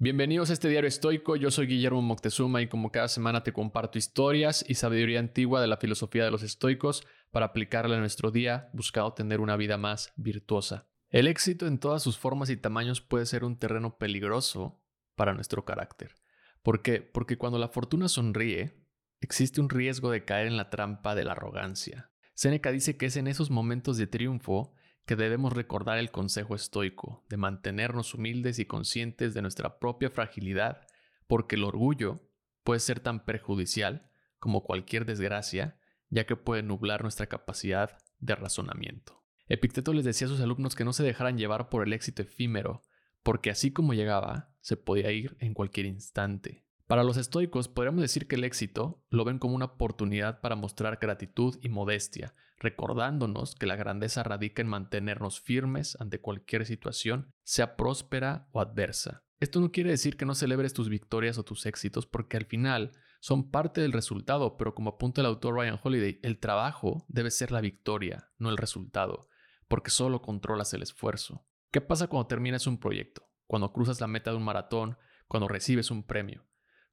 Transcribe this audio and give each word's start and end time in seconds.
Bienvenidos 0.00 0.50
a 0.50 0.52
este 0.52 0.68
diario 0.68 0.86
estoico, 0.86 1.34
yo 1.34 1.50
soy 1.50 1.66
Guillermo 1.66 2.00
Moctezuma 2.02 2.62
y 2.62 2.68
como 2.68 2.92
cada 2.92 3.08
semana 3.08 3.42
te 3.42 3.52
comparto 3.52 3.98
historias 3.98 4.64
y 4.68 4.74
sabiduría 4.74 5.18
antigua 5.18 5.60
de 5.60 5.66
la 5.66 5.78
filosofía 5.78 6.24
de 6.24 6.30
los 6.30 6.44
estoicos 6.44 7.04
para 7.32 7.46
aplicarla 7.46 7.96
en 7.96 8.02
nuestro 8.02 8.30
día 8.30 8.70
buscando 8.72 9.12
tener 9.12 9.40
una 9.40 9.56
vida 9.56 9.76
más 9.76 10.12
virtuosa. 10.14 10.86
El 11.10 11.26
éxito 11.26 11.66
en 11.66 11.80
todas 11.80 12.00
sus 12.00 12.16
formas 12.16 12.48
y 12.48 12.56
tamaños 12.56 13.00
puede 13.00 13.26
ser 13.26 13.42
un 13.42 13.58
terreno 13.58 13.98
peligroso 13.98 14.80
para 15.16 15.34
nuestro 15.34 15.64
carácter. 15.64 16.14
¿Por 16.62 16.80
qué? 16.80 17.00
Porque 17.00 17.36
cuando 17.36 17.58
la 17.58 17.66
fortuna 17.66 18.06
sonríe, 18.06 18.86
existe 19.20 19.60
un 19.60 19.68
riesgo 19.68 20.12
de 20.12 20.24
caer 20.24 20.46
en 20.46 20.56
la 20.56 20.70
trampa 20.70 21.16
de 21.16 21.24
la 21.24 21.32
arrogancia. 21.32 22.12
Séneca 22.34 22.70
dice 22.70 22.96
que 22.96 23.06
es 23.06 23.16
en 23.16 23.26
esos 23.26 23.50
momentos 23.50 23.96
de 23.96 24.06
triunfo 24.06 24.72
que 25.08 25.16
debemos 25.16 25.54
recordar 25.54 25.96
el 25.96 26.10
consejo 26.10 26.54
estoico 26.54 27.24
de 27.30 27.38
mantenernos 27.38 28.12
humildes 28.12 28.58
y 28.58 28.66
conscientes 28.66 29.32
de 29.32 29.40
nuestra 29.40 29.78
propia 29.78 30.10
fragilidad, 30.10 30.86
porque 31.26 31.56
el 31.56 31.64
orgullo 31.64 32.20
puede 32.62 32.80
ser 32.80 33.00
tan 33.00 33.24
perjudicial 33.24 34.10
como 34.38 34.64
cualquier 34.64 35.06
desgracia, 35.06 35.80
ya 36.10 36.26
que 36.26 36.36
puede 36.36 36.62
nublar 36.62 37.00
nuestra 37.00 37.26
capacidad 37.26 37.96
de 38.18 38.34
razonamiento. 38.34 39.24
Epicteto 39.46 39.94
les 39.94 40.04
decía 40.04 40.26
a 40.26 40.30
sus 40.30 40.42
alumnos 40.42 40.76
que 40.76 40.84
no 40.84 40.92
se 40.92 41.04
dejaran 41.04 41.38
llevar 41.38 41.70
por 41.70 41.86
el 41.86 41.94
éxito 41.94 42.20
efímero, 42.20 42.82
porque 43.22 43.48
así 43.48 43.72
como 43.72 43.94
llegaba, 43.94 44.52
se 44.60 44.76
podía 44.76 45.10
ir 45.10 45.38
en 45.40 45.54
cualquier 45.54 45.86
instante. 45.86 46.66
Para 46.88 47.04
los 47.04 47.18
estoicos 47.18 47.68
podríamos 47.68 48.00
decir 48.00 48.26
que 48.26 48.36
el 48.36 48.44
éxito 48.44 49.04
lo 49.10 49.26
ven 49.26 49.38
como 49.38 49.54
una 49.54 49.66
oportunidad 49.66 50.40
para 50.40 50.56
mostrar 50.56 50.98
gratitud 50.98 51.58
y 51.60 51.68
modestia, 51.68 52.34
recordándonos 52.56 53.54
que 53.54 53.66
la 53.66 53.76
grandeza 53.76 54.22
radica 54.22 54.62
en 54.62 54.68
mantenernos 54.68 55.38
firmes 55.38 55.98
ante 56.00 56.22
cualquier 56.22 56.64
situación, 56.64 57.34
sea 57.42 57.76
próspera 57.76 58.48
o 58.52 58.62
adversa. 58.62 59.22
Esto 59.38 59.60
no 59.60 59.70
quiere 59.70 59.90
decir 59.90 60.16
que 60.16 60.24
no 60.24 60.34
celebres 60.34 60.72
tus 60.72 60.88
victorias 60.88 61.36
o 61.36 61.44
tus 61.44 61.66
éxitos, 61.66 62.06
porque 62.06 62.38
al 62.38 62.46
final 62.46 62.92
son 63.20 63.50
parte 63.50 63.82
del 63.82 63.92
resultado, 63.92 64.56
pero 64.56 64.74
como 64.74 64.88
apunta 64.88 65.20
el 65.20 65.26
autor 65.26 65.56
Ryan 65.56 65.78
Holiday, 65.82 66.20
el 66.22 66.38
trabajo 66.38 67.04
debe 67.08 67.30
ser 67.30 67.52
la 67.52 67.60
victoria, 67.60 68.30
no 68.38 68.48
el 68.48 68.56
resultado, 68.56 69.28
porque 69.68 69.90
solo 69.90 70.22
controlas 70.22 70.72
el 70.72 70.80
esfuerzo. 70.80 71.44
¿Qué 71.70 71.82
pasa 71.82 72.06
cuando 72.06 72.28
terminas 72.28 72.66
un 72.66 72.80
proyecto? 72.80 73.28
Cuando 73.46 73.74
cruzas 73.74 74.00
la 74.00 74.06
meta 74.06 74.30
de 74.30 74.38
un 74.38 74.44
maratón, 74.44 74.96
cuando 75.26 75.48
recibes 75.48 75.90
un 75.90 76.02
premio. 76.02 76.48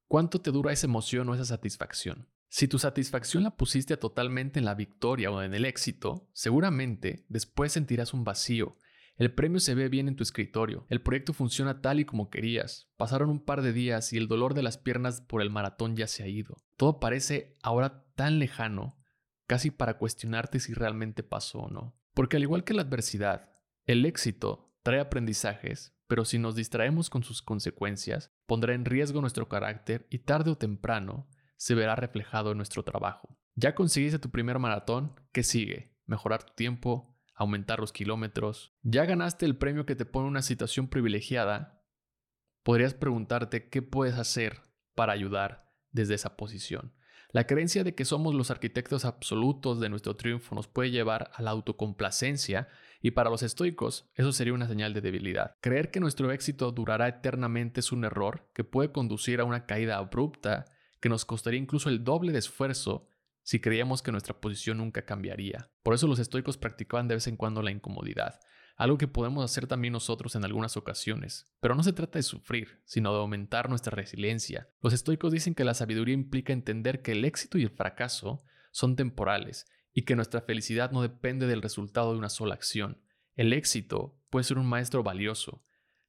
¿Cuánto 0.08 0.40
te 0.40 0.52
dura 0.52 0.72
esa 0.72 0.86
emoción 0.86 1.28
o 1.28 1.34
esa 1.34 1.44
satisfacción? 1.44 2.28
Si 2.48 2.68
tu 2.68 2.78
satisfacción 2.78 3.42
la 3.42 3.56
pusiste 3.56 3.96
totalmente 3.96 4.60
en 4.60 4.64
la 4.64 4.74
victoria 4.74 5.32
o 5.32 5.42
en 5.42 5.52
el 5.52 5.64
éxito, 5.64 6.30
seguramente 6.32 7.26
después 7.28 7.72
sentirás 7.72 8.14
un 8.14 8.22
vacío. 8.22 8.76
El 9.16 9.34
premio 9.34 9.58
se 9.58 9.74
ve 9.74 9.88
bien 9.88 10.06
en 10.06 10.14
tu 10.14 10.22
escritorio, 10.22 10.86
el 10.90 11.02
proyecto 11.02 11.32
funciona 11.32 11.80
tal 11.80 11.98
y 11.98 12.04
como 12.04 12.30
querías, 12.30 12.88
pasaron 12.96 13.30
un 13.30 13.44
par 13.44 13.62
de 13.62 13.72
días 13.72 14.12
y 14.12 14.18
el 14.18 14.28
dolor 14.28 14.54
de 14.54 14.62
las 14.62 14.78
piernas 14.78 15.22
por 15.22 15.42
el 15.42 15.50
maratón 15.50 15.96
ya 15.96 16.06
se 16.06 16.22
ha 16.22 16.28
ido. 16.28 16.56
Todo 16.76 17.00
parece 17.00 17.56
ahora 17.62 18.04
tan 18.14 18.38
lejano, 18.38 18.98
casi 19.46 19.70
para 19.70 19.98
cuestionarte 19.98 20.60
si 20.60 20.72
realmente 20.72 21.22
pasó 21.22 21.60
o 21.60 21.70
no. 21.70 21.98
Porque 22.14 22.36
al 22.36 22.42
igual 22.42 22.62
que 22.62 22.74
la 22.74 22.82
adversidad, 22.82 23.50
el 23.86 24.04
éxito 24.04 24.72
trae 24.82 25.00
aprendizajes 25.00 25.96
pero 26.06 26.24
si 26.24 26.38
nos 26.38 26.54
distraemos 26.54 27.10
con 27.10 27.24
sus 27.24 27.42
consecuencias, 27.42 28.32
pondrá 28.46 28.74
en 28.74 28.84
riesgo 28.84 29.20
nuestro 29.20 29.48
carácter 29.48 30.06
y 30.10 30.20
tarde 30.20 30.50
o 30.52 30.58
temprano 30.58 31.28
se 31.56 31.74
verá 31.74 31.96
reflejado 31.96 32.52
en 32.52 32.56
nuestro 32.56 32.82
trabajo. 32.82 33.38
Ya 33.54 33.74
conseguiste 33.74 34.18
tu 34.18 34.30
primer 34.30 34.58
maratón, 34.58 35.18
¿qué 35.32 35.42
sigue? 35.42 35.96
Mejorar 36.04 36.44
tu 36.44 36.54
tiempo, 36.54 37.16
aumentar 37.34 37.80
los 37.80 37.92
kilómetros. 37.92 38.74
Ya 38.82 39.04
ganaste 39.04 39.46
el 39.46 39.56
premio 39.56 39.86
que 39.86 39.96
te 39.96 40.06
pone 40.06 40.28
una 40.28 40.42
situación 40.42 40.88
privilegiada. 40.88 41.82
Podrías 42.62 42.94
preguntarte 42.94 43.68
qué 43.68 43.82
puedes 43.82 44.16
hacer 44.16 44.62
para 44.94 45.12
ayudar 45.12 45.72
desde 45.90 46.14
esa 46.14 46.36
posición. 46.36 46.94
La 47.30 47.46
creencia 47.46 47.84
de 47.84 47.94
que 47.94 48.04
somos 48.04 48.34
los 48.34 48.50
arquitectos 48.50 49.04
absolutos 49.04 49.80
de 49.80 49.88
nuestro 49.88 50.16
triunfo 50.16 50.54
nos 50.54 50.68
puede 50.68 50.90
llevar 50.90 51.30
a 51.34 51.42
la 51.42 51.50
autocomplacencia 51.50 52.68
y 53.02 53.10
para 53.10 53.30
los 53.30 53.42
estoicos 53.42 54.08
eso 54.14 54.32
sería 54.32 54.54
una 54.54 54.68
señal 54.68 54.94
de 54.94 55.00
debilidad. 55.00 55.54
Creer 55.60 55.90
que 55.90 56.00
nuestro 56.00 56.30
éxito 56.32 56.72
durará 56.72 57.08
eternamente 57.08 57.80
es 57.80 57.92
un 57.92 58.04
error 58.04 58.48
que 58.54 58.64
puede 58.64 58.92
conducir 58.92 59.40
a 59.40 59.44
una 59.44 59.66
caída 59.66 59.96
abrupta 59.96 60.64
que 61.00 61.08
nos 61.08 61.24
costaría 61.24 61.60
incluso 61.60 61.88
el 61.88 62.04
doble 62.04 62.32
de 62.32 62.38
esfuerzo 62.38 63.08
si 63.42 63.60
creíamos 63.60 64.02
que 64.02 64.12
nuestra 64.12 64.40
posición 64.40 64.78
nunca 64.78 65.04
cambiaría. 65.04 65.70
Por 65.82 65.94
eso 65.94 66.06
los 66.08 66.18
estoicos 66.18 66.56
practicaban 66.56 67.06
de 67.06 67.14
vez 67.14 67.26
en 67.26 67.36
cuando 67.36 67.62
la 67.62 67.70
incomodidad 67.70 68.40
algo 68.76 68.98
que 68.98 69.08
podemos 69.08 69.44
hacer 69.44 69.66
también 69.66 69.92
nosotros 69.92 70.36
en 70.36 70.44
algunas 70.44 70.76
ocasiones. 70.76 71.46
Pero 71.60 71.74
no 71.74 71.82
se 71.82 71.92
trata 71.92 72.18
de 72.18 72.22
sufrir, 72.22 72.82
sino 72.84 73.12
de 73.12 73.20
aumentar 73.20 73.68
nuestra 73.68 73.94
resiliencia. 73.94 74.68
Los 74.82 74.92
estoicos 74.92 75.32
dicen 75.32 75.54
que 75.54 75.64
la 75.64 75.74
sabiduría 75.74 76.14
implica 76.14 76.52
entender 76.52 77.02
que 77.02 77.12
el 77.12 77.24
éxito 77.24 77.58
y 77.58 77.62
el 77.62 77.70
fracaso 77.70 78.44
son 78.70 78.94
temporales 78.94 79.66
y 79.94 80.02
que 80.02 80.14
nuestra 80.14 80.42
felicidad 80.42 80.90
no 80.90 81.00
depende 81.00 81.46
del 81.46 81.62
resultado 81.62 82.12
de 82.12 82.18
una 82.18 82.28
sola 82.28 82.54
acción. 82.54 83.00
El 83.34 83.54
éxito 83.54 84.20
puede 84.28 84.44
ser 84.44 84.58
un 84.58 84.66
maestro 84.66 85.02
valioso, 85.02 85.64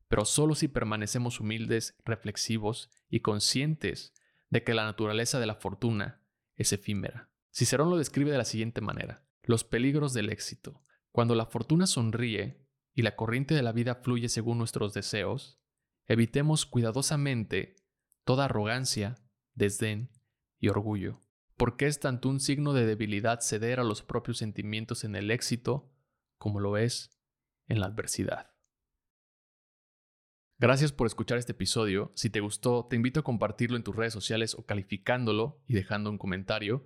pero 0.09 0.25
solo 0.25 0.56
si 0.56 0.67
permanecemos 0.67 1.39
humildes, 1.39 1.95
reflexivos 2.03 2.89
y 3.09 3.22
conscientes 3.22 4.13
de 4.50 4.63
que 4.63 4.73
la 4.73 4.83
naturaleza 4.83 5.39
de 5.39 5.45
la 5.45 5.56
fortuna 5.56 6.22
es 6.56 6.73
efímera. 6.73 7.29
Cicerón 7.51 7.89
lo 7.89 7.97
describe 7.97 8.31
de 8.31 8.38
la 8.38 8.45
siguiente 8.45 8.81
manera. 8.81 9.23
Los 9.44 9.63
peligros 9.63 10.13
del 10.13 10.29
éxito. 10.29 10.81
Cuando 11.17 11.33
la 11.33 11.47
fortuna 11.47 11.88
sonríe 11.88 12.63
y 12.94 13.01
la 13.01 13.16
corriente 13.16 13.55
de 13.55 13.63
la 13.63 13.72
vida 13.72 13.95
fluye 13.95 14.29
según 14.29 14.59
nuestros 14.59 14.94
deseos, 14.94 15.59
evitemos 16.05 16.67
cuidadosamente 16.67 17.75
toda 18.23 18.45
arrogancia, 18.45 19.16
desdén 19.56 20.11
y 20.59 20.67
orgullo, 20.67 21.19
porque 21.56 21.88
es 21.88 22.00
tanto 22.00 22.29
un 22.29 22.39
signo 22.39 22.72
de 22.72 22.85
debilidad 22.85 23.39
ceder 23.39 23.79
a 23.79 23.83
los 23.83 24.03
propios 24.03 24.38
sentimientos 24.38 25.03
en 25.03 25.16
el 25.16 25.31
éxito 25.31 25.91
como 26.38 26.59
lo 26.59 26.77
es 26.77 27.19
en 27.67 27.79
la 27.79 27.88
adversidad. 27.88 28.51
Gracias 30.59 30.91
por 30.91 31.07
escuchar 31.07 31.39
este 31.39 31.53
episodio. 31.53 32.11
Si 32.13 32.29
te 32.29 32.41
gustó, 32.41 32.85
te 32.88 32.95
invito 32.95 33.22
a 33.22 33.23
compartirlo 33.23 33.75
en 33.75 33.83
tus 33.83 33.95
redes 33.95 34.13
sociales 34.13 34.53
o 34.53 34.67
calificándolo 34.67 35.63
y 35.66 35.73
dejando 35.73 36.11
un 36.11 36.19
comentario. 36.19 36.85